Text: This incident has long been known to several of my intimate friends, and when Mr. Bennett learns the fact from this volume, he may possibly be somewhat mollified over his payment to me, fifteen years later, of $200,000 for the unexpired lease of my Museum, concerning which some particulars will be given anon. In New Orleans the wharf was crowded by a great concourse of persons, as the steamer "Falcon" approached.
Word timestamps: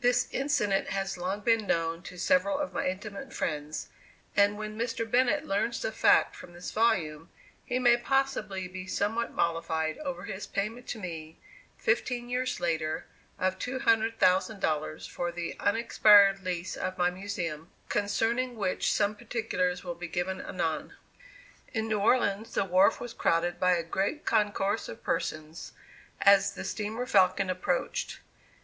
This 0.00 0.28
incident 0.30 0.90
has 0.90 1.18
long 1.18 1.40
been 1.40 1.66
known 1.66 2.02
to 2.04 2.16
several 2.16 2.56
of 2.56 2.72
my 2.72 2.86
intimate 2.86 3.32
friends, 3.34 3.88
and 4.36 4.56
when 4.56 4.78
Mr. 4.78 5.10
Bennett 5.10 5.44
learns 5.44 5.82
the 5.82 5.90
fact 5.90 6.36
from 6.36 6.52
this 6.52 6.70
volume, 6.70 7.30
he 7.64 7.80
may 7.80 7.96
possibly 7.96 8.68
be 8.68 8.86
somewhat 8.86 9.32
mollified 9.32 9.98
over 9.98 10.22
his 10.22 10.46
payment 10.46 10.86
to 10.86 11.00
me, 11.00 11.36
fifteen 11.78 12.28
years 12.28 12.60
later, 12.60 13.06
of 13.40 13.58
$200,000 13.58 15.10
for 15.10 15.32
the 15.32 15.56
unexpired 15.58 16.44
lease 16.44 16.76
of 16.76 16.96
my 16.96 17.10
Museum, 17.10 17.68
concerning 17.88 18.54
which 18.54 18.92
some 18.92 19.16
particulars 19.16 19.82
will 19.82 19.96
be 19.96 20.06
given 20.06 20.40
anon. 20.40 20.92
In 21.74 21.88
New 21.88 21.98
Orleans 21.98 22.54
the 22.54 22.64
wharf 22.64 23.00
was 23.00 23.12
crowded 23.14 23.58
by 23.58 23.72
a 23.72 23.82
great 23.82 24.24
concourse 24.24 24.88
of 24.88 25.02
persons, 25.02 25.72
as 26.20 26.52
the 26.52 26.62
steamer 26.62 27.04
"Falcon" 27.04 27.50
approached. 27.50 28.20